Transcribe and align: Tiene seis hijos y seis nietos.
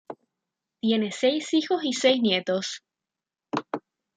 Tiene 0.79 1.11
seis 1.11 1.53
hijos 1.53 1.83
y 1.83 1.93
seis 1.93 2.19
nietos. 2.23 2.81